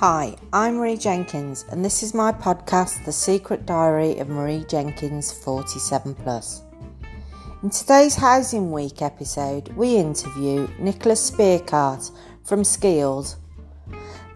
[0.00, 5.30] Hi, I'm Marie Jenkins, and this is my podcast, The Secret Diary of Marie Jenkins
[5.30, 6.62] 47 Plus.
[7.62, 12.10] In today's Housing Week episode, we interview Nicolas Speeckaert
[12.44, 13.36] from Skeeled.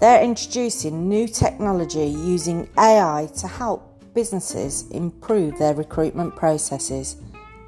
[0.00, 7.16] They're introducing new technology using AI to help businesses improve their recruitment processes.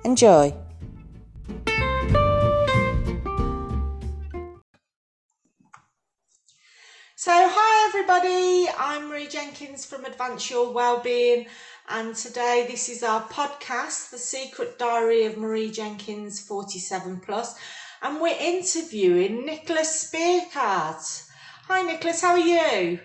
[0.05, 0.53] Enjoy!
[7.19, 7.66] So, hi
[7.99, 11.47] everybody, I'm Marie Jenkins from Advance Your Wellbeing,
[11.89, 17.59] and today this is our podcast, The Secret Diary of Marie Jenkins 47 Plus,
[18.03, 21.27] and we're interviewing Nicolas Speeckaert.
[21.69, 22.99] Hi Nicolas, how are you?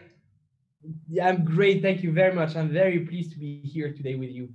[1.10, 2.58] Yeah, I'm great, thank you very much.
[2.58, 4.50] I'm very pleased to be here today with you.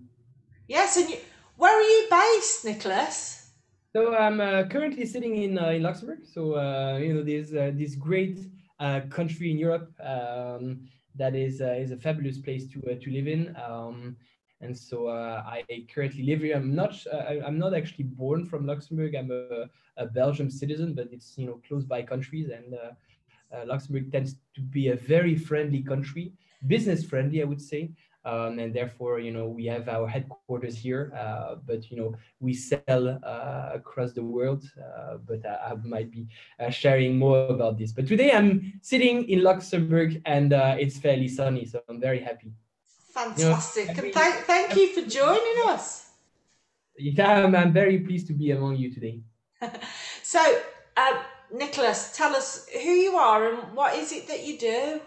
[0.68, 1.16] Yes, and you,
[1.56, 3.52] where are you based, Nicolas?
[3.94, 6.18] So I'm uh, currently sitting in uh, in Luxembourg.
[6.30, 8.38] So uh, you know, there's uh, this great
[9.10, 10.80] country in Europe um,
[11.14, 13.56] that is uh, is a fabulous place to uh, to live in.
[13.56, 14.16] Um,
[14.62, 15.62] and so I
[15.94, 16.56] currently live here.
[16.56, 19.14] I'm not I, am not actually born from Luxembourg.
[19.14, 22.74] I'm a, a, Belgian citizen, but it's you know close by countries, and
[23.68, 26.32] Luxembourg tends to be a very friendly country,
[26.66, 27.90] business friendly, I would say.
[28.26, 32.52] Um, and therefore, you know, we have our headquarters here, uh, but you know, we
[32.54, 34.64] sell uh, across the world.
[34.76, 36.26] Uh, but I, I, might be
[36.58, 37.92] uh, sharing more about this.
[37.92, 42.50] But today, I'm sitting in Luxembourg, and uh, it's fairly sunny, so I'm very happy.
[43.14, 43.86] Fantastic!
[43.88, 46.10] You know, every, thank, thank every, you for joining us.
[46.98, 49.20] Yeah, I'm, I'm, very pleased to be among you today.
[50.24, 50.40] so,
[50.96, 51.18] um,
[51.52, 55.00] Nicolas, tell us who you are and what is it that you do.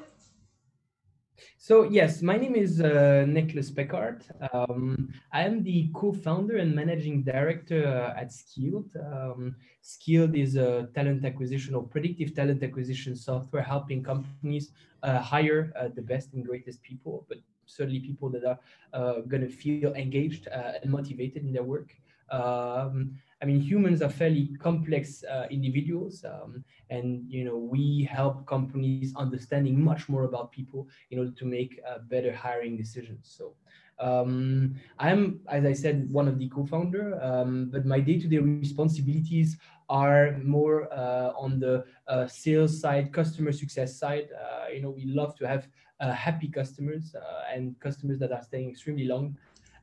[1.70, 4.24] So yes, my name is uh, Nicolas Speeckaert.
[4.52, 8.90] Um, I am the co-founder and managing director uh, at Skeeled.
[8.98, 14.72] Um, Skeeled is a talent acquisition or predictive talent acquisition software helping companies
[15.04, 17.38] uh, hire uh, the best and greatest people, but
[17.68, 18.60] certainly people that are
[18.94, 21.94] uh, going to feel engaged uh, and motivated in their work.
[22.32, 23.12] Um,
[23.42, 29.14] I mean, humans are fairly complex uh, individuals, um, and you know we help companies
[29.16, 33.34] understanding much more about people in order to make uh, better hiring decisions.
[33.38, 33.54] So.
[34.02, 39.58] Um, I'm, as I said, one of the co-founder, um, but my day-to-day responsibilities
[39.90, 44.30] are more uh, on the uh, sales side, customer success side.
[44.32, 45.68] Uh, you know, we love to have
[46.00, 49.36] uh, happy customers uh, and customers that are staying extremely long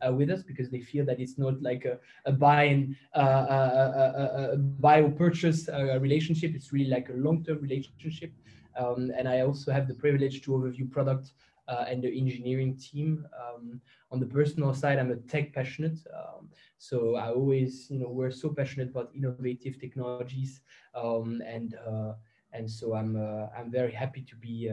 [0.07, 3.21] uh, with us because they feel that it's not like a, a buy and uh,
[3.21, 6.55] a, a, a, buy or purchase uh, relationship.
[6.55, 8.33] It's really like a long-term relationship.
[8.79, 11.33] Um, and I also have the privilege to overview product
[11.69, 13.27] uh, and the engineering team.
[13.37, 13.81] Um,
[14.11, 15.99] on the personal side, I'm a tech passionate.
[16.15, 20.61] Um, so I always, you know, we're so passionate about innovative technologies.
[20.95, 22.13] Um, and uh,
[22.53, 23.17] and so I'm
[23.57, 24.71] I'm very happy to be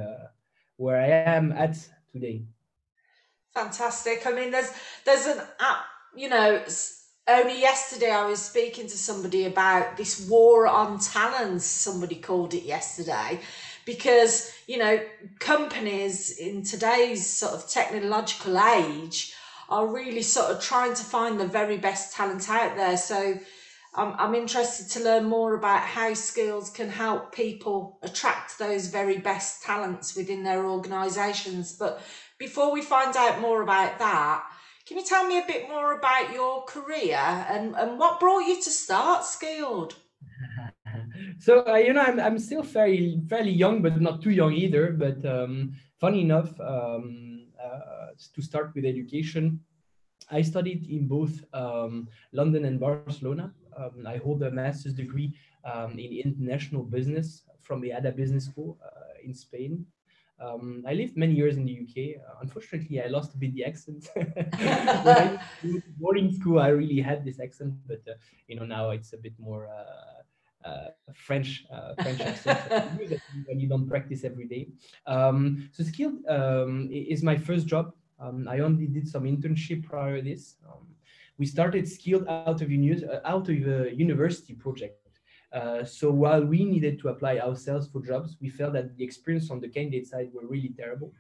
[0.78, 1.78] where I am at
[2.12, 2.44] today.
[3.56, 4.26] Fantastic.
[4.26, 4.72] I mean, there's
[5.06, 5.86] there's an app.
[6.16, 6.64] You know,
[7.28, 11.66] only yesterday I was speaking to somebody about this war on talents.
[11.66, 13.40] Somebody called it yesterday,
[13.86, 15.00] because you know
[15.40, 19.34] companies in today's sort of technological age
[19.70, 22.98] are really sort of trying to find the very best talent out there.
[22.98, 23.38] So.
[23.96, 29.18] I'm, I'm interested to learn more about how skills can help people attract those very
[29.18, 31.74] best talents within their organisations.
[31.74, 32.02] But
[32.40, 34.44] before we find out more about that,
[34.88, 38.62] can you tell me a bit more about your career and, and what brought you
[38.62, 39.96] to start Skeeled?
[41.40, 44.92] so uh, you know, I'm, I'm still fairly fairly young, but not too young either.
[44.92, 49.62] But um, funny enough, um, uh, to start with education,
[50.34, 53.54] I studied in both um, London and Barcelona.
[53.78, 58.78] Um, I hold a master's degree um, in international business from the EADA Business School
[58.84, 59.86] uh, in Spain.
[60.40, 62.22] Um, I lived many years in the UK.
[62.22, 64.10] Uh, unfortunately, I lost a bit the accent.
[64.16, 64.28] when
[65.08, 65.40] I
[65.98, 68.16] boarding school, I really had this accent, but uh,
[68.48, 72.60] you know now it's a bit more uh, uh French uh, French accent
[73.46, 74.68] when you don't practice every day.
[75.06, 77.94] Um, so Skeeled um, is my first job.
[78.24, 80.56] Um, I only did some internship prior to this.
[80.68, 80.88] Um,
[81.38, 85.04] we started Skeeled out of uni- uh, out of a university project
[85.54, 89.52] uh, so while we needed to apply ourselves for jobs, we felt that the experience
[89.52, 91.14] on the candidate side were really terrible.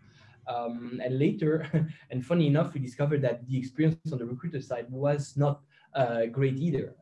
[0.47, 1.69] Um, and later,
[2.11, 5.61] and funny enough, we discovered that the experience on the recruiter side was not
[5.93, 6.95] uh, great either.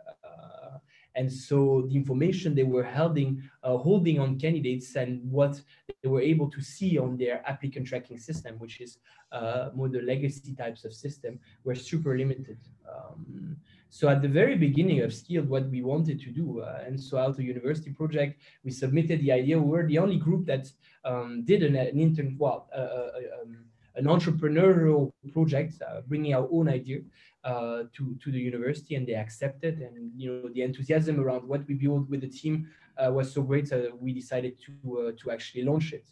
[1.16, 5.62] And so the information they were holding, uh, holding on candidates and what
[6.02, 8.98] they were able to see on their applicant tracking system, which is
[9.32, 12.58] uh, more the legacy types of system, were super limited.
[12.90, 13.58] Um,
[13.94, 17.18] So at the very beginning of Skeeled, what we wanted to do, uh, and so
[17.18, 19.60] of university project, we submitted the idea.
[19.60, 20.72] We were the only group that
[21.04, 23.12] um, did an, an intern, well, uh, uh,
[23.42, 23.52] um,
[24.00, 27.00] an entrepreneurial project, uh, bringing our own idea
[27.44, 29.80] uh, to to the university, and they accepted.
[29.80, 33.42] And you know, the enthusiasm around what we built with the team uh, was so
[33.42, 36.06] great that we decided to to actually launch it.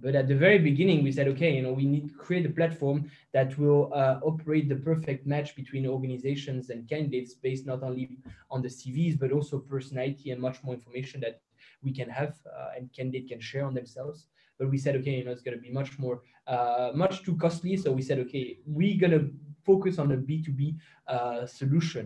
[0.00, 2.50] But at the very beginning, we said, okay, you know, we need to create a
[2.50, 8.18] platform that will uh, operate the perfect match between organizations and candidates based not only
[8.50, 11.40] on the CVs, but also personality and much more information that
[11.82, 14.26] we can have uh, and candidate can share on themselves.
[14.58, 17.36] But we said, okay, you know, it's going to be much more, uh, much too
[17.36, 17.76] costly.
[17.76, 19.32] So we said, okay, we're going to
[19.70, 20.62] focus on a B2B
[21.06, 22.04] uh, solution.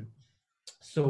[0.80, 1.02] So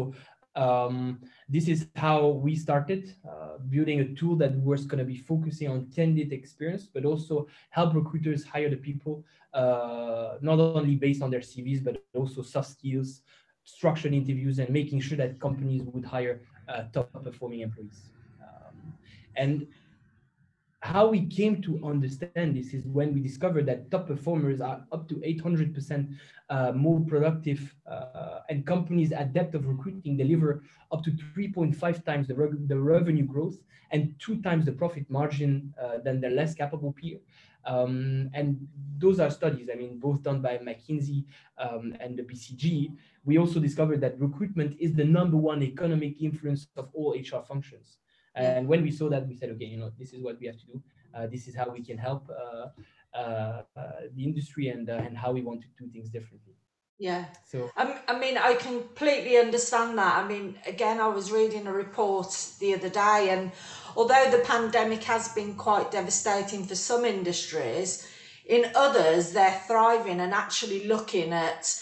[0.54, 5.16] um, this is how we started uh, building a tool that was going to be
[5.16, 7.34] focusing on candidate experience, but also
[7.70, 12.70] help recruiters hire the people uh, not only based on their CVs, but also soft
[12.70, 13.22] skills,
[13.64, 18.00] structured interviews, and making sure that companies would hire uh, top performing employees.
[18.42, 18.76] Um,
[19.36, 19.66] and
[20.82, 25.08] how we came to understand this is when we discovered that top performers are up
[25.08, 26.12] to 800%
[26.50, 32.26] uh, more productive uh, and companies at depth of recruiting deliver up to 3.5 times
[32.26, 33.58] the, re- the revenue growth
[33.92, 37.18] and two times the profit margin uh, than the less capable peer.
[37.64, 38.66] Um, and
[38.98, 41.24] those are studies, I mean, both done by McKinsey
[41.58, 42.92] um, and the BCG.
[43.24, 47.98] We also discovered that recruitment is the number one economic influence of all HR functions.
[48.34, 50.58] And when we saw that, we said, okay, you know, this is what we have
[50.58, 50.82] to do.
[51.14, 52.68] Uh, this is how we can help uh,
[53.16, 56.54] uh, uh the industry and uh, and how we want to do things differently.
[56.98, 57.26] Yeah.
[57.46, 60.24] So I, I mean, I completely understand that.
[60.24, 62.30] I mean, again, I was reading a report
[62.60, 63.52] the other day, and
[63.96, 68.08] although the pandemic has been quite devastating for some industries,
[68.46, 71.80] in others they're thriving and actually looking at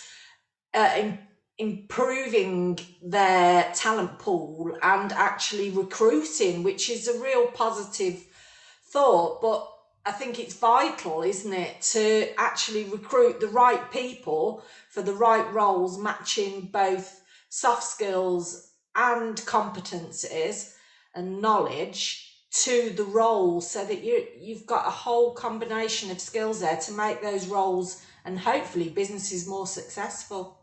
[0.74, 1.18] uh, in
[1.60, 8.24] improving their talent pool and actually recruiting, which is a real positive
[8.90, 9.42] thought.
[9.42, 9.70] But
[10.06, 15.52] I think it's vital, isn't it, to actually recruit the right people for the right
[15.52, 17.20] roles, matching both
[17.50, 20.72] soft skills and competencies
[21.14, 26.60] and knowledge to the role so that you you've got a whole combination of skills
[26.60, 30.59] there to make those roles and hopefully businesses more successful.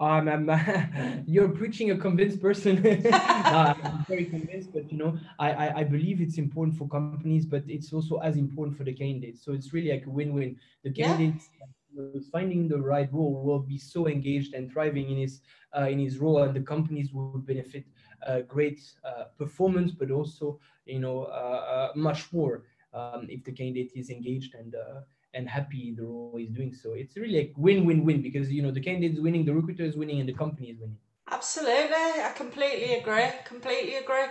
[0.00, 2.78] Um, I'm, you're preaching a convinced person.
[3.12, 7.62] I'm very convinced, but you know, I, I, I, believe it's important for companies, but
[7.68, 9.44] it's also as important for the candidates.
[9.44, 10.56] So it's really like a win-win.
[10.84, 11.50] The candidates
[11.94, 12.20] yeah.
[12.32, 15.42] finding the right role will be so engaged and thriving in his
[15.76, 17.84] uh, in his role, and the companies will benefit
[18.26, 22.62] uh, great uh, performance, but also you know uh, uh, much more
[22.94, 25.00] um, if the candidate is engaged and uh,
[25.34, 26.92] and happy the role is doing so.
[26.92, 30.20] It's really like win-win-win because you know the candidate is winning, the recruiter is winning,
[30.20, 30.98] and the company is winning.
[31.30, 33.28] Absolutely, I completely agree.
[33.44, 34.26] Completely agree.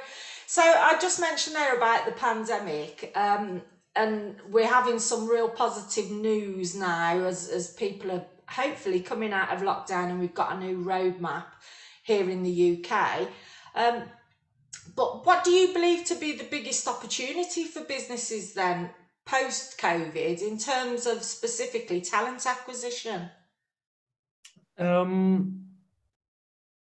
[0.46, 3.62] So I just mentioned there about the pandemic, um,
[3.96, 9.54] and we're having some real positive news now as as people are hopefully coming out
[9.54, 11.46] of lockdown, and we've got a new roadmap
[12.04, 13.28] here in the UK.
[13.76, 14.04] Um,
[14.96, 18.90] but what do you believe to be the biggest opportunity for businesses then
[19.26, 23.30] post COVID in terms of specifically talent acquisition?
[24.78, 25.66] Um,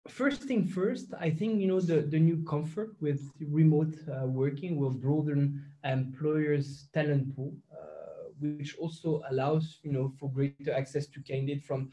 [0.07, 4.78] first thing first, I think you know the, the new comfort with remote uh, working
[4.78, 11.21] will broaden employers' talent pool, uh, which also allows you know for greater access to
[11.21, 11.90] candidates from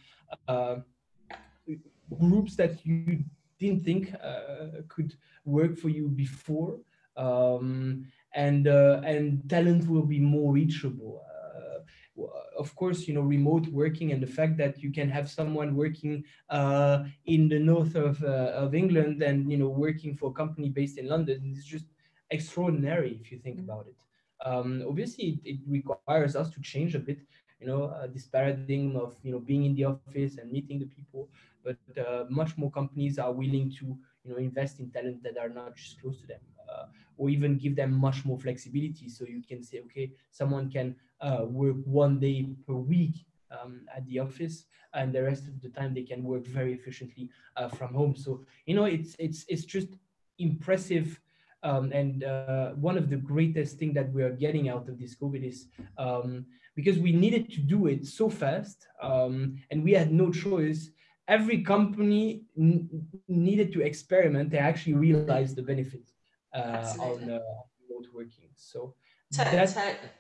[0.49, 0.77] uh,
[2.19, 3.25] groups that you
[3.59, 5.15] didn't think uh, could
[5.45, 6.79] work for you before.
[7.17, 13.67] Um, and uh, and talent will be more reachable uh, of course, you know, remote
[13.69, 18.23] working and the fact that you can have someone working uh, in the north of,
[18.23, 21.87] uh, of England and, you know, working for a company based in London is just
[22.31, 23.71] extraordinary if you think mm-hmm.
[23.71, 23.97] about it.
[24.45, 27.19] Um, obviously, it, it, requires us to change a bit,
[27.61, 30.87] you know, uh, this paradigm of, you know, being in the office and meeting the
[30.87, 31.29] people,
[31.65, 35.49] but uh, much more companies are willing to, you know, invest in talent that are
[35.49, 36.41] not just close to them
[37.17, 39.09] or even give them much more flexibility.
[39.09, 44.07] So you can say, okay, someone can uh, work one day per week um, at
[44.07, 47.95] the office, and the rest of the time they can work very efficiently uh, from
[47.95, 48.15] home.
[48.17, 49.89] So you know, it's it's it's just
[50.39, 51.21] impressive.
[51.63, 55.17] Um, and uh, one of the greatest thing that we are getting out of this
[55.17, 56.45] COVID is um,
[56.77, 60.91] because we needed to do it so fast, um, and we had no choice
[61.29, 62.43] every company
[63.29, 66.14] needed to experiment and actually realize the benefits
[66.55, 67.39] on uh,
[67.89, 68.51] remote working.
[68.57, 68.95] So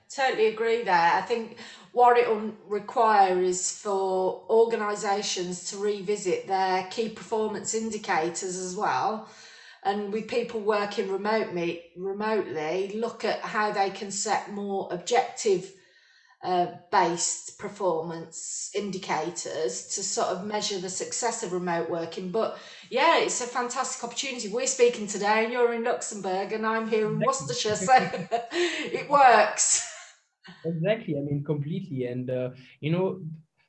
[0.09, 1.13] totally agree there.
[1.15, 1.59] I think
[1.93, 9.29] what it will require is for organisations to revisit their key performance indicators as well.
[9.85, 15.71] And with people working remotely, remotely, look at how they can set more objective
[16.45, 22.31] uh, based performance indicators to sort of measure the success of remote working.
[22.31, 22.59] But
[22.91, 24.49] yeah, it's a fantastic opportunity.
[24.49, 27.95] We're speaking today, and you're in Luxembourg, and I'm here in Worcestershire, so
[28.53, 29.91] it works.
[30.67, 31.17] Exactly.
[31.17, 32.05] I mean, completely.
[32.05, 33.23] And uh, you know,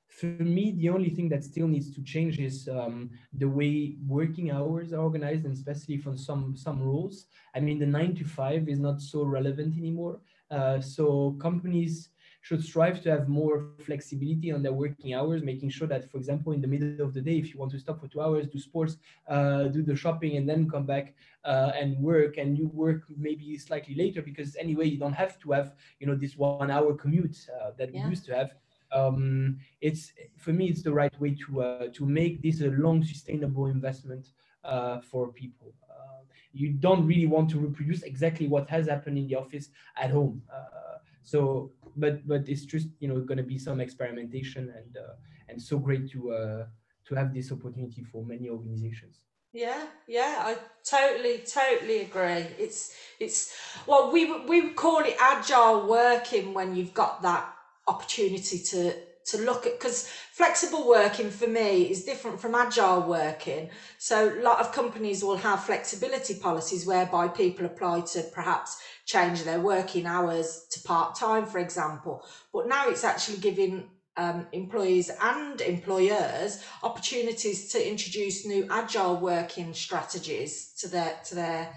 [0.10, 4.52] for me, the only thing that still needs to change is um, the way working
[4.52, 7.28] hours are organized, and especially for some some roles.
[7.56, 10.20] I mean, the nine to five is not so relevant anymore.
[10.52, 12.10] Uh, so companies
[12.46, 13.56] should strive to have more
[13.88, 17.20] flexibility on their working hours, making sure that, for example, in the middle of the
[17.30, 18.98] day, if you want to stop for two hours, do sports,
[19.28, 23.58] uh, do the shopping, and then come back uh, and work, and you work maybe
[23.58, 27.38] slightly later because anyway, you don't have to have, you know, this one hour commute
[27.50, 28.04] uh, that yeah.
[28.04, 28.52] we used to have.
[28.92, 33.04] Um, it's for me, it's the right way to uh, to make this a long,
[33.04, 34.24] sustainable investment
[34.64, 36.22] uh, for people uh,
[36.54, 40.42] you don't really want to reproduce exactly what has happened in the office at home.
[40.58, 45.14] Uh, so but but it's just you know going to be some experimentation and uh,
[45.50, 46.66] and so great to uh,
[47.06, 49.20] to have this opportunity for many organizations.
[49.54, 52.46] Yeah yeah i totally totally agree.
[52.60, 53.56] It's it's
[53.88, 57.54] well we we call it agile working when you've got that
[57.88, 58.94] opportunity to
[59.26, 63.70] to look at because flexible working for me is different from agile working.
[63.98, 69.44] So a lot of companies will have flexibility policies whereby people apply to perhaps change
[69.44, 72.24] their working hours to part time, for example.
[72.54, 79.74] But now it's actually giving um, employees and employers opportunities to introduce new agile working
[79.74, 81.74] strategies to their to their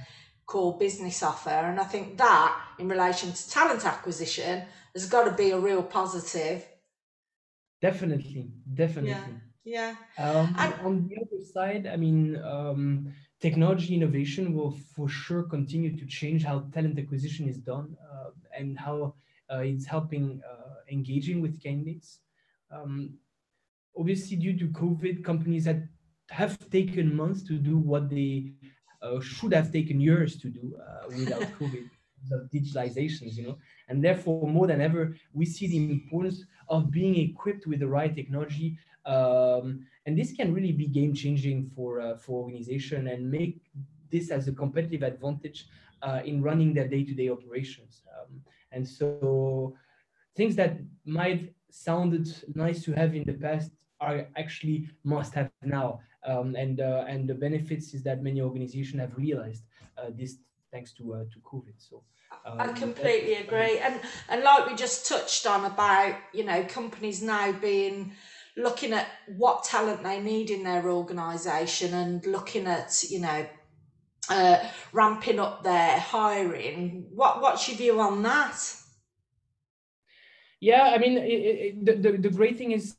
[0.47, 1.51] core business offer.
[1.51, 4.65] And I think that in relation to talent acquisition
[4.95, 6.65] has got to be a real positive
[7.81, 9.37] Definitely, definitely.
[9.65, 10.31] Yeah, yeah.
[10.31, 15.97] Um, and, on the other side, I mean, um, technology innovation will for sure continue
[15.97, 19.15] to change how talent acquisition is done uh, and how
[19.53, 22.19] uh, it's helping uh, engaging with candidates.
[22.71, 23.15] Um,
[23.97, 25.89] obviously, due to COVID, companies had
[26.31, 28.53] have taken months to do what they
[29.01, 31.89] uh, should have taken years to do uh, without COVID
[32.33, 33.59] of digitalizations, you know,
[33.89, 38.15] and therefore more than ever, we see the importance of being equipped with the right
[38.15, 38.79] technology.
[39.07, 43.61] Um, and this can really be game changing for, uh, for organization and make
[44.11, 45.67] this as a competitive advantage
[46.03, 48.03] uh, in running their day-to-day operations.
[48.15, 48.41] Um,
[48.73, 49.75] and so
[50.37, 56.01] things that might sounded nice to have in the past are actually must have now.
[56.27, 59.65] Um, and uh, and the benefits is that many organizations have realized
[59.97, 60.39] uh, this
[60.73, 61.75] thanks to uh, to COVID.
[61.79, 62.03] So
[62.45, 67.23] um, I completely agree, and and like we just touched on about you know companies
[67.23, 68.13] now being
[68.57, 69.07] looking at
[69.37, 73.47] what talent they need in their organisation and looking at you know
[74.29, 74.59] uh,
[74.93, 77.07] ramping up their hiring.
[77.15, 78.59] What what's your view on that?
[80.61, 82.97] Yeah, I mean, it, it, the, the the great thing is,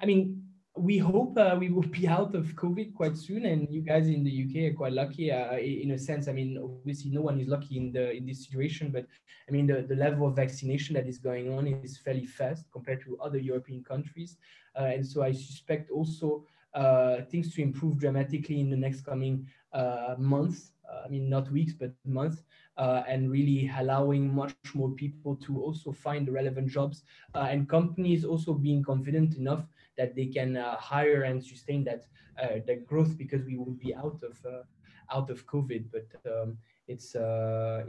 [0.00, 3.82] I mean, we hope uh, we will be out of COVID quite soon, and you
[3.82, 6.28] guys in the UK are quite lucky uh, in a sense.
[6.28, 9.06] I mean, obviously, no one is lucky in the in this situation, but
[9.48, 13.02] I mean, the, the level of vaccination that is going on is fairly fast compared
[13.04, 14.36] to other European countries,
[14.78, 19.46] uh, and so I suspect also uh, things to improve dramatically in the next coming
[19.72, 20.72] uh, months.
[20.88, 22.42] Uh, I mean, not weeks, but months.
[22.76, 27.02] Uh, and really allowing much more people to also find relevant jobs
[27.34, 29.66] uh, and companies also being confident enough
[30.00, 32.02] that they can uh, hire and sustain that
[32.42, 34.62] uh, that growth because we will be out of uh,
[35.14, 35.82] out of COVID.
[35.92, 36.56] But um,
[36.88, 37.14] it's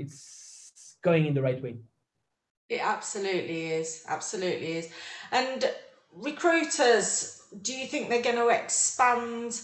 [0.04, 1.78] it's going in the right way.
[2.70, 4.04] It absolutely is.
[4.08, 4.90] Absolutely is.
[5.32, 5.70] And
[6.14, 9.60] recruiters, do you think they're going to expand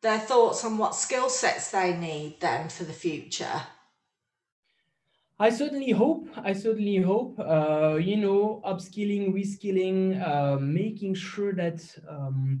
[0.00, 3.62] their thoughts on what skill sets they need then for the future?
[5.40, 6.28] I certainly hope.
[6.36, 7.38] I certainly hope.
[7.38, 12.60] Uh, you know, upskilling, reskilling, uh, making sure that um,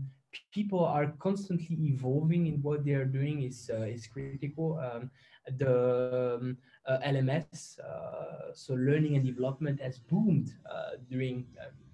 [0.52, 4.78] people are constantly evolving in what they are doing is uh, is critical.
[4.78, 5.10] Um,
[5.56, 11.46] the um, uh, LMS, uh, so learning and development, has boomed uh, during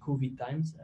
[0.05, 0.75] COVID times.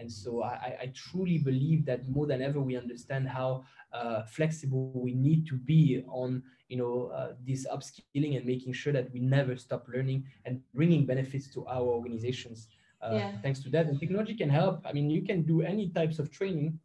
[0.00, 4.90] And so I, I, truly believe that more than ever, we understand how uh, flexible
[4.94, 9.20] we need to be on you know uh, this upskilling and making sure that we
[9.20, 12.68] never stop learning and bringing benefits to our organizations.
[13.02, 13.32] Uh, yeah.
[13.42, 13.86] thanks to that.
[13.86, 14.80] And technology can help.
[14.86, 16.78] I mean you can do any types of training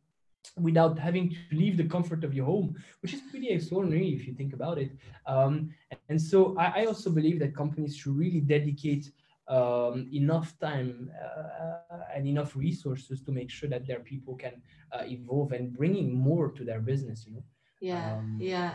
[0.58, 4.34] without having to leave the comfort of your home which is pretty extraordinary if you
[4.34, 4.92] think about it.
[5.26, 5.72] Um,
[6.10, 9.12] and so I, I, also believe that companies should really dedicate
[9.48, 14.62] um, enough time uh, and enough resources to make sure that their people can
[14.92, 17.26] uh, evolve and bringing more to their business.
[17.28, 17.44] You know.
[17.80, 18.72] Yeah, um, yeah.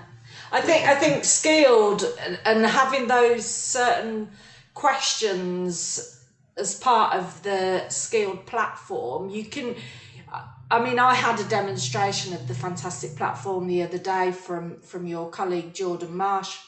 [0.52, 4.30] I think I think Skeeled and, and having those certain
[4.74, 6.24] questions
[6.56, 9.74] as part of the Skeeled platform, you can.
[10.72, 15.06] I mean, I had a demonstration of the fantastic platform the other day from from
[15.06, 16.58] your colleague Jordan Marsh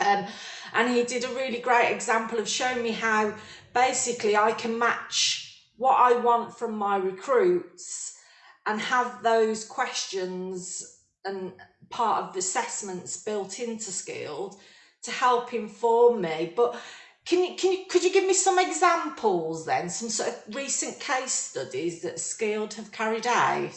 [0.00, 0.26] um,
[0.74, 3.34] and he did a really great example of showing me how
[3.72, 8.16] basically I can match what I want from my recruits
[8.66, 11.52] and have those questions and
[11.90, 14.56] part of the assessments built into Skeeled
[15.02, 16.52] to help inform me.
[16.54, 16.76] But
[17.24, 21.00] can you, can you, could you give me some examples then, some sort of recent
[21.00, 23.72] case studies that Skeeled have carried out?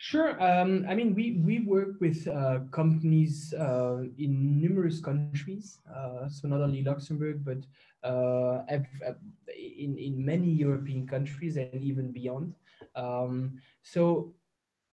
[0.00, 0.40] Sure.
[0.40, 6.46] Um, I mean, we, we work with uh, companies uh, in numerous countries, uh, so
[6.46, 7.58] not only Luxembourg, but
[8.08, 8.62] uh,
[9.48, 12.54] in, in many European countries and even beyond.
[12.94, 14.32] Um, so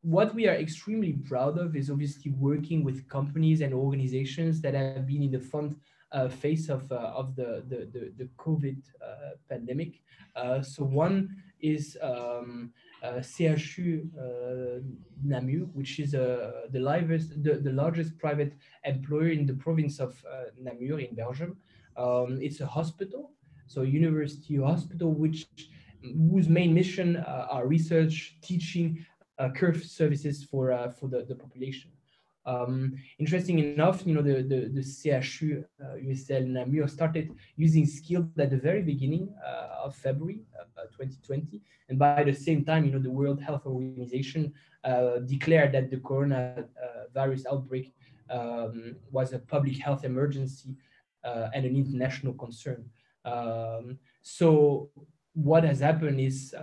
[0.04, 5.08] what we are extremely proud of is obviously working with companies and organizations that have
[5.08, 5.78] been in the front
[6.12, 8.78] uh, face of, uh, of the, the, the, the COVID
[9.50, 10.04] pandemic.
[10.62, 14.80] so one is um, CHU uh,
[15.24, 18.54] Namur, which is uh, the, largest, the, the, largest private
[18.86, 20.24] employer in the province of
[20.60, 21.58] Namur in Belgium.
[21.98, 23.32] Um, it's a hospital,
[23.68, 25.48] so university hospital, which
[26.32, 29.06] whose main mission are research, teaching,
[29.56, 31.92] care services for for the, the population.
[32.46, 38.32] Um, interesting enough, you know, the, the, the CHU uh, UCL Namur started using Skeeled
[38.40, 40.51] at the very beginning uh, of February uh,
[40.88, 41.62] 2020.
[41.90, 45.98] And by the same time, you know, the World Health Organization uh, declared that the
[45.98, 47.94] coronavirus uh, outbreak
[48.30, 50.76] um, was a public health emergency
[51.24, 52.90] uh, and an international concern.
[53.26, 54.90] Um, so
[55.34, 56.56] what has happened is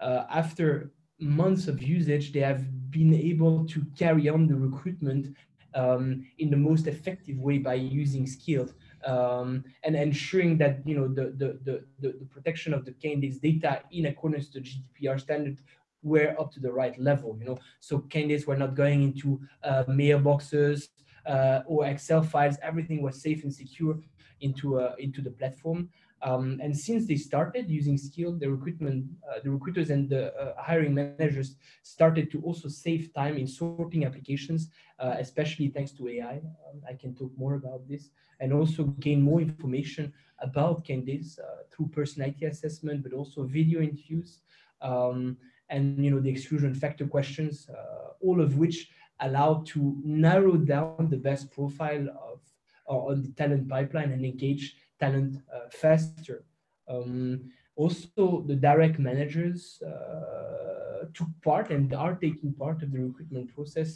[0.00, 5.36] after months of usage, they have been able to carry on the recruitment
[5.74, 11.08] um, in the most effective way by using Skeeled um, and ensuring that you know
[11.08, 15.58] the, the, the, the, protection of the candidates data in accordance to GDPR standard
[16.02, 17.36] were up to the right level.
[17.38, 20.88] You know, so candidates were not going into uh, mailboxes
[21.26, 22.56] uh, or Excel files.
[22.62, 23.98] Everything was safe and secure
[24.40, 25.88] into uh, into the platform.
[26.22, 30.54] Um, and since they started using Skill, the recruitment, uh, the recruiters and the uh,
[30.56, 34.68] hiring managers started to also save time in sorting applications,
[35.00, 36.36] uh, especially thanks to AI.
[36.68, 41.62] Um, I can talk more about this and also gain more information about candidates uh,
[41.72, 44.40] through personality assessment, but also video interviews
[44.80, 45.36] um,
[45.70, 51.08] and you know the exclusion factor questions, uh, all of which allow to narrow down
[51.10, 52.40] the best profile of
[52.86, 56.44] on the talent pipeline and engage talent uh, faster.
[56.88, 63.54] Um, also, the direct managers uh, took part and are taking part of the recruitment
[63.54, 63.90] process,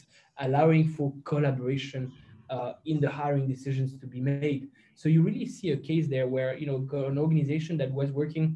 [0.47, 2.03] allowing for collaboration
[2.51, 4.69] uh, in the hiring decisions to be made.
[4.95, 6.79] So you really see a case there where you know
[7.11, 8.47] an organization that was working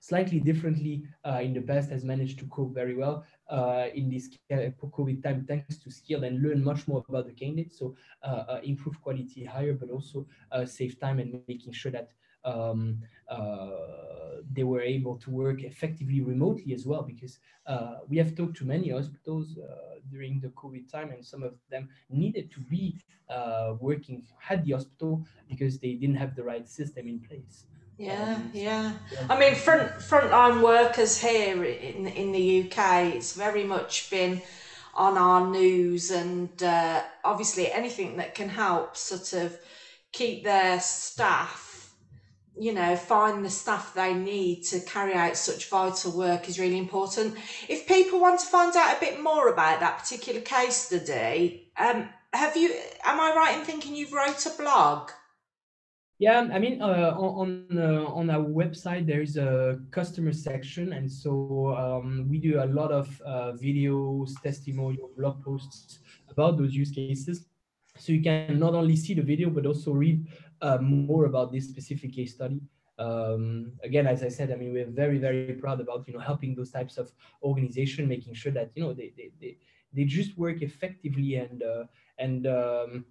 [0.00, 0.94] slightly differently
[1.28, 5.44] uh, in the past has managed to cope very well uh, in this COVID time
[5.46, 7.78] thanks to skill and learn much more about the candidates.
[7.78, 12.10] So uh, uh, improve quality higher, but also uh, save time and making sure that
[12.44, 13.68] um, uh,
[14.52, 18.64] they were able to work effectively remotely as well because uh, we have talked to
[18.64, 22.98] many hospitals uh, during the COVID time and some of them needed to be
[23.80, 27.64] working at the hospital because they didn't have the right system in place.
[28.02, 28.94] Yeah, yeah.
[29.30, 34.42] I mean, front frontline workers here in in the UK, it's very much been
[34.92, 39.56] on our news, and uh, obviously anything that can help sort of
[40.10, 41.94] keep their staff,
[42.58, 46.78] you know, find the staff they need to carry out such vital work is really
[46.78, 47.36] important.
[47.68, 52.08] If people want to find out a bit more about that particular case study, um,
[52.32, 52.74] have you?
[53.04, 55.12] Am I right in thinking you've wrote a blog?
[56.18, 61.10] Yeah, I mean, uh, on uh, on our website there is a customer section, and
[61.10, 65.98] so um, we do a lot of uh, videos, testimonial, blog posts
[66.30, 67.46] about those use cases.
[67.98, 70.26] So you can not only see the video but also read
[70.60, 72.60] uh, more about this specific case study.
[72.98, 76.54] Um, again, as I said, I mean, we're very very proud about you know helping
[76.54, 77.10] those types of
[77.42, 79.58] organization, making sure that you know they they they,
[79.92, 81.84] they just work effectively and uh,
[82.18, 83.04] and um,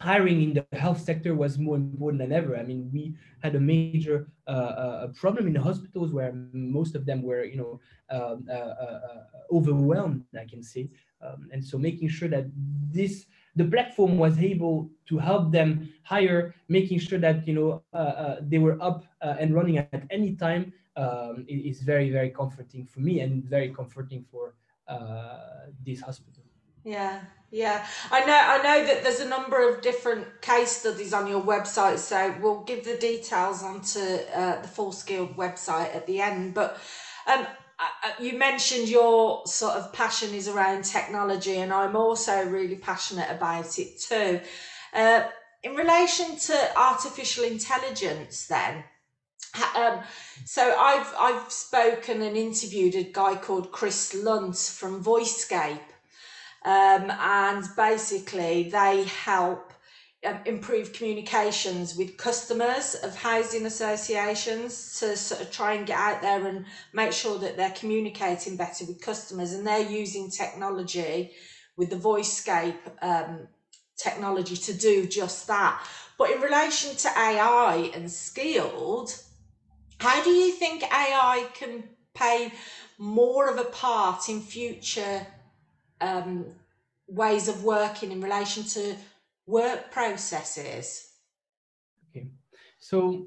[0.00, 2.56] hiring in the health sector was more important than ever.
[2.56, 7.06] I mean, we had a major uh, uh, problem in the hospitals where most of
[7.06, 10.90] them were, you know, um, uh, uh, uh overwhelmed, I can say.
[11.22, 12.46] Um, and so making sure that
[12.92, 18.36] this the platform was able to help them hire, making sure that you know uh,
[18.42, 23.20] they were up and running at any time um, is very very comforting for me
[23.20, 24.54] and very comforting for
[25.82, 26.44] this hospital.
[26.84, 27.22] Yeah,
[27.56, 27.86] yeah.
[28.10, 31.98] I know I know that there's a number of different case studies on your website,
[31.98, 36.52] so we'll give the details onto uh, the Full Skeeled website at the end.
[36.52, 36.78] But
[37.26, 37.46] um,
[38.20, 43.78] you mentioned your sort of passion is around technology, and I'm also really passionate about
[43.78, 44.40] it too.
[44.92, 45.24] Uh,
[45.62, 48.84] in relation to artificial intelligence, then,
[49.74, 50.00] um,
[50.44, 55.80] so I've I've spoken and interviewed a guy called Chris Lunt from VoiceScape,
[56.66, 59.72] um, and basically they help
[60.26, 66.22] um, improve communications with customers of housing associations to sort of try and get out
[66.22, 71.30] there and make sure that they're communicating better with customers, and they're using technology
[71.76, 73.46] with the VoiceScape um,
[73.96, 75.80] technology to do just that.
[76.18, 79.22] But in relation to AI and Skeeled,
[80.00, 82.52] how do you think AI can play
[82.98, 85.26] more of a part in future
[86.00, 86.46] um,
[87.06, 88.96] ways of working in relation to
[89.46, 91.12] work processes?
[92.10, 92.28] Okay,
[92.78, 93.26] so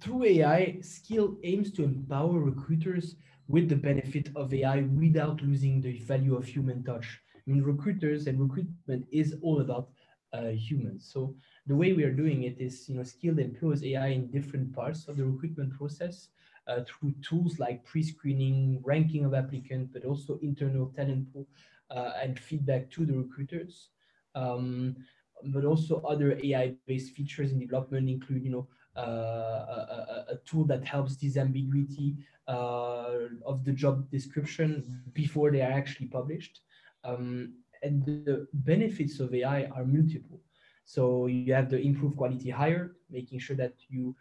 [0.00, 3.16] through AI, Skill aims to empower recruiters
[3.48, 7.20] with the benefit of AI without losing the value of human touch.
[7.36, 9.88] I mean, recruiters and recruitment is all about
[10.32, 11.10] uh, humans.
[11.12, 11.34] So
[11.66, 15.08] the way we are doing it is, you know, Skeeled employs AI in different parts
[15.08, 16.28] of the recruitment process
[16.70, 21.46] uh, through tools like pre-screening, ranking of applicants, but also internal talent pool
[21.90, 23.88] uh, and feedback to the recruiters.
[24.34, 24.96] Um,
[25.44, 30.84] but also other AI-based features in development include, you know, uh, a, a, tool that
[30.84, 32.16] helps disambiguity
[32.48, 36.60] uh, of the job description before they are actually published.
[37.04, 40.40] Um, and the benefits of AI are multiple.
[40.84, 44.14] So you have the improved quality hire, making sure that you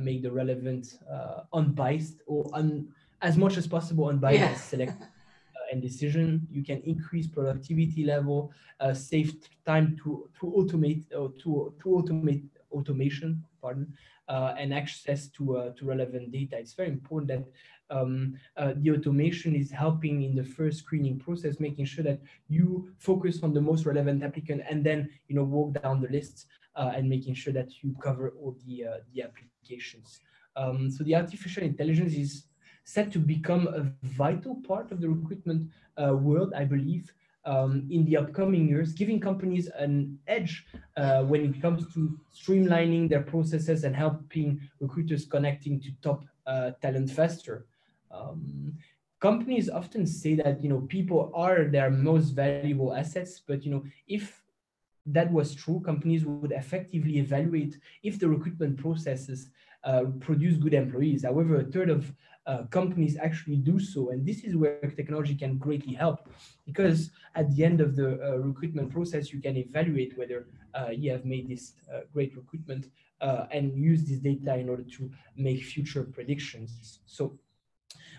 [0.00, 2.88] make the relevant, uh, unbiased or un,
[3.22, 4.54] as much as possible unbiased yeah.
[4.54, 6.46] select uh, and decision.
[6.50, 9.34] You can increase productivity level, uh, save
[9.64, 13.44] time to to automate or to to automate automation.
[13.62, 13.92] Pardon.
[14.28, 16.58] Uh, and access to uh, to relevant data.
[16.58, 17.44] It's very important that
[17.90, 22.90] um, uh, the automation is helping in the first screening process, making sure that you
[22.98, 26.92] focus on the most relevant applicant and then you know walk down the list uh,
[26.94, 29.22] and making sure that you cover all the uh, the
[29.66, 30.20] applications.
[30.56, 32.44] Um, so the artificial intelligence is
[32.84, 35.70] set to become a vital part of the recruitment
[36.02, 37.12] uh, world, I believe.
[37.44, 43.08] Um, in the upcoming years, giving companies an edge uh, when it comes to streamlining
[43.08, 47.66] their processes and helping recruiters connecting to top uh, talent faster.
[48.10, 48.74] Um,
[49.20, 53.84] companies often say that you know people are their most valuable assets, but you know
[54.08, 54.42] if
[55.06, 59.50] that was true, companies would effectively evaluate if the recruitment processes
[59.84, 61.24] uh, produce good employees.
[61.24, 62.12] However, a third of
[62.46, 66.28] uh, companies actually do so, and this is where technology can greatly help,
[66.64, 71.10] because at the end of the uh, recruitment process, you can evaluate whether uh, you
[71.10, 72.86] have made this uh, great recruitment
[73.20, 77.00] uh, and use this data in order to make future predictions.
[77.06, 77.38] So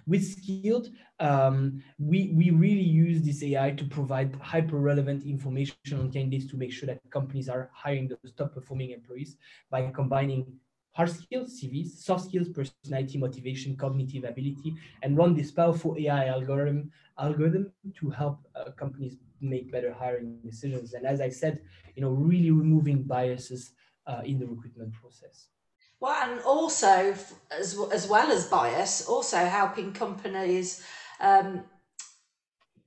[0.07, 0.89] with Skeeled,
[1.19, 6.57] um, we, we really use this AI to provide hyper relevant information on candidates to
[6.57, 9.35] make sure that companies are hiring those top performing employees
[9.69, 10.45] by combining
[10.93, 16.89] hard skills, CVs, soft skills, personality, motivation, cognitive ability, and run this powerful AI algorithm,
[17.19, 20.93] algorithm to help uh, companies make better hiring decisions.
[20.93, 21.59] And as I said,
[21.95, 23.73] you know, really removing biases
[24.07, 25.49] uh, in the recruitment process.
[25.99, 27.15] Well, and also
[27.51, 30.83] as as well as bias, also helping companies
[31.19, 31.63] um,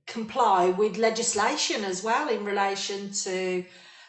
[0.07, 3.65] comply with legislation as well in relation to,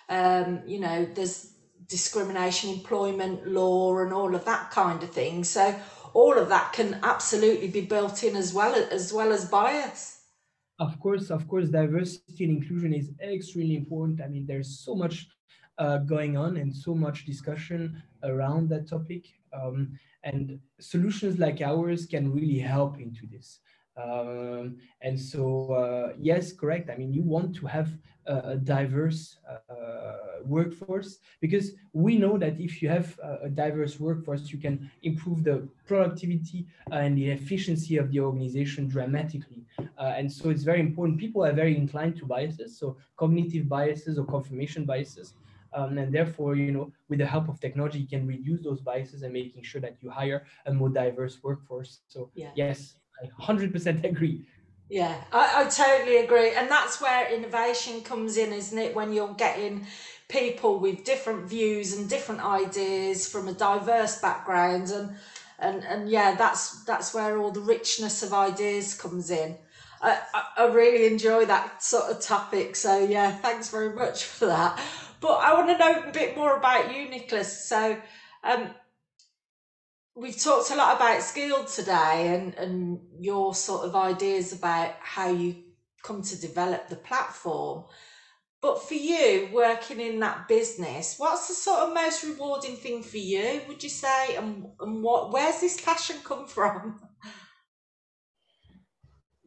[0.09, 1.53] um, you know, there's
[1.89, 5.45] discrimination, employment law, and all of that kind of thing.
[5.45, 5.75] So
[6.15, 10.21] all of that can absolutely be built in as well as well as bias.
[10.79, 14.21] Of course, of course, diversity and inclusion is extremely important.
[14.21, 15.29] I mean, there's so much
[15.79, 19.27] uh, going on and so much discussion around that topic.
[19.53, 23.59] Um, and solutions like ours can really help into this.
[23.97, 26.89] Um, and so, uh, yes, correct.
[26.91, 27.91] I mean, you want to have
[28.25, 34.53] a, diverse uh, workforce because we know that if you have a, a, diverse workforce,
[34.53, 39.65] you can improve the productivity and the efficiency of the organization dramatically.
[39.99, 41.19] Uh, and so, it's very important.
[41.19, 45.35] People are very inclined to biases, so cognitive biases or confirmation biases.
[45.75, 49.23] Um, and therefore, you know, with the help of technology, you can reduce those biases
[49.23, 52.01] and making sure that you hire a more diverse workforce.
[52.09, 52.51] So yeah.
[52.55, 54.47] yes, I 100% agree.
[54.89, 56.55] Yeah, I, I totally agree.
[56.55, 58.95] And that's where innovation comes in, isn't it?
[58.95, 59.87] When you're getting
[60.29, 65.15] people with different views and different ideas from a diverse background and
[65.59, 69.57] and and yeah that's that's where all the richness of ideas comes in
[70.01, 70.19] I,
[70.57, 74.81] I, really enjoy that sort of topic so yeah thanks very much for that
[75.23, 77.97] but i want to know a bit more about you nicolas so
[78.45, 78.69] um
[80.15, 85.31] we've talked a lot about Skeeled today and and your sort of ideas about how
[85.31, 85.57] you
[86.03, 87.85] come to develop the platform
[88.63, 93.19] but for you, working in that business, what's the sort of most rewarding thing for
[93.19, 94.37] you, would you say?
[94.37, 97.01] And, and what where's this passion come from?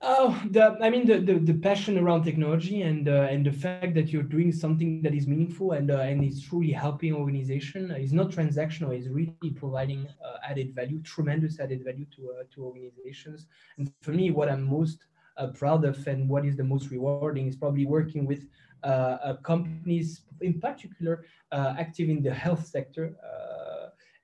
[0.01, 3.93] Oh, the I mean the, the, the passion around technology and uh, and the fact
[3.95, 8.11] that you're doing something that is meaningful and uh, and is truly helping organization is
[8.11, 8.97] not transactional.
[8.97, 13.47] Is really providing uh, added value, tremendous added value to uh, to organizations.
[13.77, 15.05] And for me, what I'm most
[15.37, 18.47] uh, proud of and what is the most rewarding is probably working with
[18.83, 23.15] uh, companies, in particular, active in the health sector,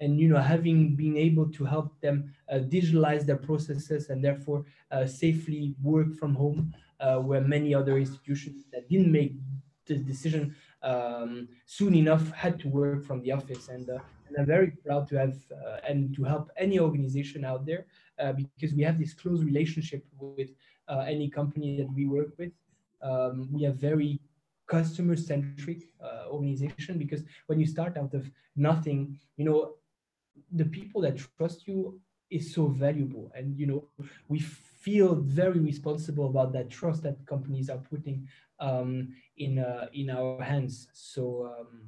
[0.01, 4.65] and you know having been able to help them digitalize their processes and therefore
[5.05, 6.73] safely work from home,
[7.27, 9.33] where many other institutions that didn't make
[9.85, 13.69] the decision um, soon enough had to work from the office.
[13.69, 17.65] And, uh, and i'm very proud to have uh, and to help any organization out
[17.65, 17.85] there
[18.19, 20.49] uh, because we have this close relationship with
[21.07, 22.51] any company that we work with.
[23.01, 24.19] Um, we have very
[24.67, 29.73] customer centric uh, organization because when you start out of nothing you know
[30.51, 33.31] the people that trust you is so valuable.
[33.35, 33.87] And you know
[34.27, 38.27] we feel very responsible about that trust that companies are putting
[38.59, 40.87] um, in uh, in our hands.
[40.93, 41.81] So um,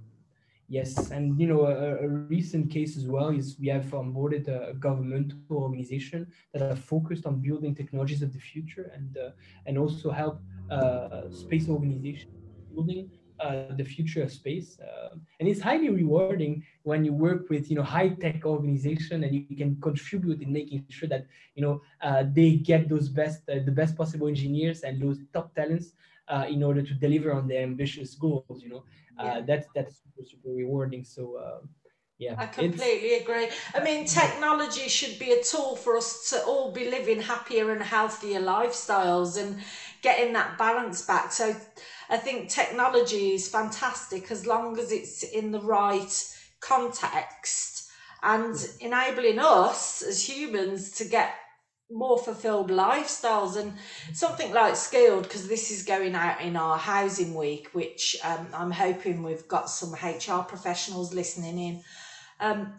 [0.68, 1.12] yes.
[1.12, 5.38] And you know a, a, recent case as well is we have onboarded a governmental
[5.52, 9.30] organization that are focused on building technologies of the future and uh,
[9.66, 12.34] and also help uh, space organizations
[12.74, 13.10] building
[13.44, 14.80] uh, the future of space.
[14.80, 19.34] Uh, and it's highly rewarding when you work with you know high tech organization and
[19.36, 21.26] you can contribute in making sure that
[21.56, 25.54] you know uh, they get those best uh, the best possible engineers and those top
[25.56, 25.88] talents
[26.30, 28.62] uh, in order to deliver on their ambitious goals.
[28.64, 28.84] You know
[29.20, 29.42] uh, yeah.
[29.48, 31.04] that's that's super super rewarding.
[31.04, 31.24] So.
[32.20, 33.50] Yeah, I completely agree.
[33.74, 37.82] I mean, technology should be a tool for us to all be living happier and
[37.82, 39.58] healthier lifestyles and
[40.04, 41.32] getting that balance back.
[41.32, 41.56] So,
[42.10, 46.14] I think technology is fantastic as long as it's in the right
[46.60, 47.90] context
[48.22, 51.34] and enabling us as humans to get
[51.92, 53.74] more fulfilled lifestyles and
[54.14, 58.72] something like Skeeled because this is going out in our housing week which um, i'm
[58.72, 61.84] hoping we've got some hr professionals listening in
[62.40, 62.74] um,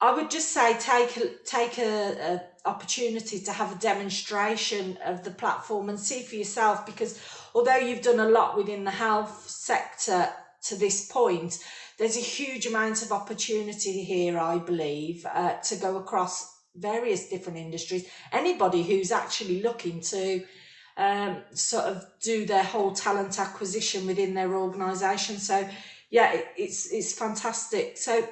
[0.00, 5.30] i would just say take take a, a opportunity to have a demonstration of the
[5.30, 7.20] platform and see for yourself because
[7.54, 10.28] although you've done a lot within the health sector
[10.62, 11.58] to this point,
[11.98, 17.58] there's a huge amount of opportunity here, I believe, uh, to go across various different
[17.58, 18.06] industries.
[18.32, 20.44] Anybody who's actually looking to
[20.96, 25.38] um, sort of do their whole talent acquisition within their organisation.
[25.38, 25.68] So,
[26.10, 27.96] yeah, it, it's it's fantastic.
[27.96, 28.26] So,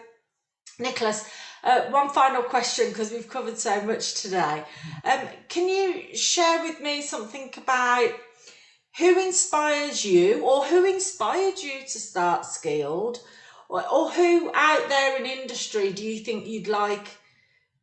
[0.78, 1.28] Nicolas,
[1.62, 4.64] uh, one final question because we've covered so much today.
[5.04, 8.12] Um, can you share with me something about
[8.98, 13.18] who inspires you or who inspired you to start Skeeled?
[13.68, 17.06] Or, or who out there in industry do you think you'd like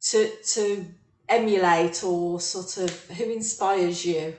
[0.10, 0.86] to to
[1.30, 4.36] emulate or sort of who inspires you?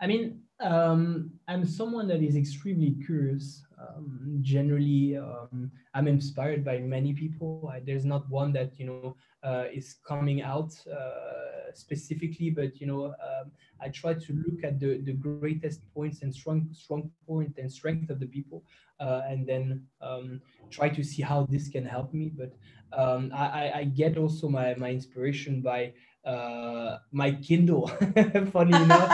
[0.00, 6.78] I mean um, i'm someone that is extremely curious um, generally um, i'm inspired by
[6.78, 7.70] many people.
[7.72, 12.86] I, there's not one that you know uh, is coming out uh, specifically but you
[12.86, 17.54] know um, i try to look at the, the greatest points and strong strong point
[17.58, 18.62] and strength of the people
[19.00, 22.32] uh, and then um, try to see how this can help me.
[22.34, 22.52] But
[22.92, 25.92] um, I, I get also my, my inspiration by
[26.24, 27.88] uh, my kindle
[28.52, 29.12] funny enough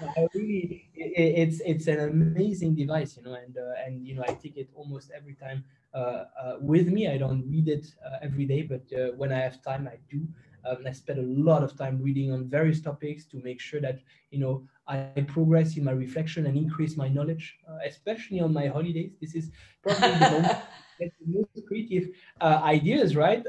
[0.34, 1.12] really, it,
[1.48, 4.68] it's it's an amazing device, you know, and uh, and you know I take it
[4.74, 7.08] almost every time uh, uh, with me.
[7.08, 10.26] I don't read it uh, every day, but uh, when I have time, I do.
[10.64, 14.00] Um, I spend a lot of time reading on various topics to make sure that
[14.30, 18.66] you know I progress in my reflection and increase my knowledge, uh, especially on my
[18.66, 19.12] holidays.
[19.20, 19.50] This is
[19.82, 20.58] probably the moment
[21.00, 22.08] most creative
[22.40, 23.42] uh, ideas, right?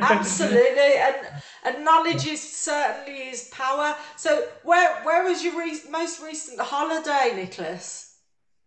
[0.00, 1.16] Absolutely, and
[1.64, 3.96] and knowledge is certainly is power.
[4.16, 8.18] So, where where was your re- most recent holiday, Nicolas?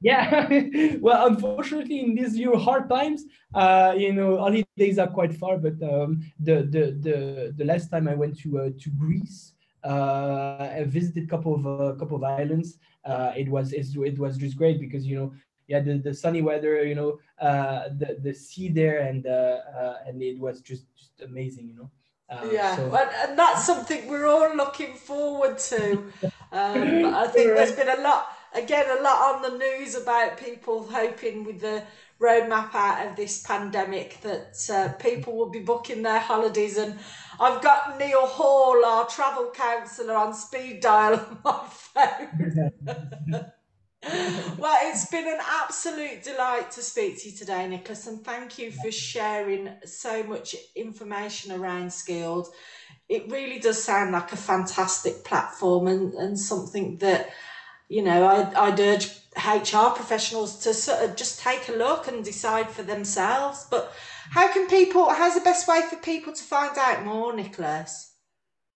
[0.01, 0.47] Yeah,
[1.01, 5.57] well, unfortunately, in these year hard times, uh, you know, holidays are quite far.
[5.57, 6.07] But um,
[6.39, 9.53] the, the the the last time I went to uh, to Greece,
[9.83, 12.69] Uh, I visited a couple of a couple of islands.
[13.41, 15.29] it was it was just great because you know
[15.69, 19.97] yeah the, the sunny weather you know uh, the the sea there and uh, uh,
[20.05, 21.89] and it was just just amazing you know
[22.29, 22.83] uh, yeah so.
[22.95, 25.93] and, and that's something we're all looking forward to
[26.51, 30.85] um, i think there's been a lot again a lot on the news about people
[30.91, 31.83] hoping with the
[32.19, 36.99] roadmap out of this pandemic that uh, people will be booking their holidays and
[37.41, 43.51] I've got Neil Hall, our travel counsellor, on speed dial on my phone.
[44.57, 48.71] well, it's been an absolute delight to speak to you today, Nicolas, and thank you
[48.71, 52.47] for sharing so much information around Skeeled.
[53.09, 57.31] It really does sound like a fantastic platform and, and something that,
[57.89, 62.23] you know, I'd, I'd urge HR professionals to sort of just take a look and
[62.23, 63.67] decide for themselves.
[63.69, 63.91] But
[64.31, 68.08] how can people, how's the best way for people to find out more, Nicolas?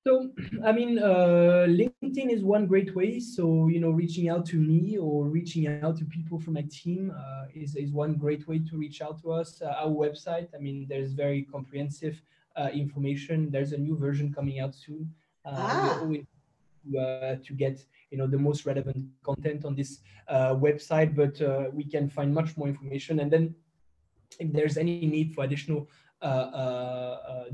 [0.06, 0.32] So,
[0.66, 3.20] I mean, uh, LinkedIn is one great way.
[3.20, 7.14] So, you know, reaching out to me or reaching out to people from my team
[7.18, 9.62] uh, is, is one great way to reach out to us.
[9.62, 12.22] Uh, our website, I mean, there's very comprehensive
[12.56, 13.50] uh, information.
[13.50, 15.14] There's a new version coming out soon.
[15.46, 16.08] Uh, ah.
[17.00, 21.40] Uh, to get you know the most relevant content on this website, but
[21.74, 23.22] we can find much more information.
[23.22, 23.56] And then
[24.38, 25.88] if there's any need for additional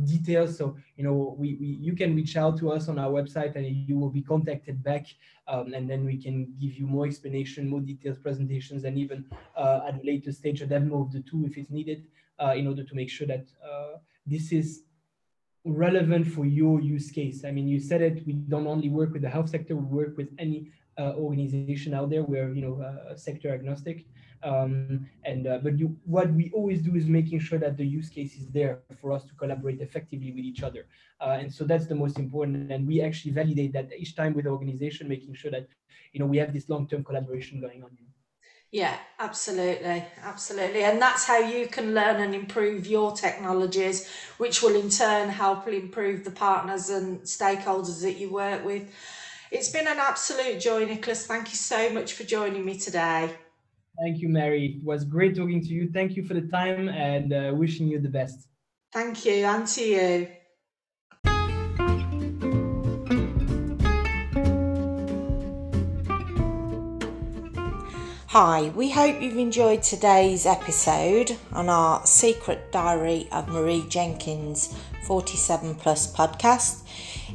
[0.06, 0.58] details.
[0.58, 3.66] So you know, we, we you can reach out to us on our website, and
[3.66, 5.06] you will be contacted back,
[5.48, 9.26] um, and then we can give you more explanation, more details, presentations, and even
[9.58, 12.06] at a later stage a demo of the tool if it's needed,
[12.56, 13.46] in order to make sure that
[14.26, 14.84] this is
[15.66, 17.44] relevant for your use case.
[17.46, 18.26] I mean, you said it.
[18.26, 22.10] We don't only work with the health sector; we work with any uh, organization out
[22.10, 22.24] there.
[22.24, 24.06] We're you know uh, sector agnostic.
[24.44, 28.10] Um, and uh, but you, what we always do is making sure that the use
[28.10, 30.88] case is there for us to collaborate effectively with each other.
[31.20, 32.72] Uh, and so that's the most important.
[32.72, 35.68] And we actually validate that each time with the organization, making sure that
[36.14, 37.92] you know we have this long-term collaboration going on.
[38.72, 44.76] Yeah, absolutely, absolutely, and that's how you can learn and improve your technologies, which will
[44.76, 48.88] in turn help improve the partners and stakeholders that you work with.
[49.52, 51.26] It's been an absolute joy, Nicolas.
[51.26, 53.36] Thank you so much for joining me today.
[54.00, 54.78] Thank you, Mary.
[54.78, 55.90] It was great talking to you.
[55.92, 58.48] Thank you for the time and uh, wishing you the best.
[58.94, 60.28] Thank you, and to you.
[68.28, 75.76] Hi, we hope you've enjoyed today's episode on our Secret Diary of Marie Jenkins 47
[75.76, 76.84] Plus podcast.